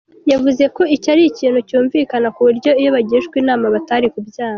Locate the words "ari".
1.13-1.23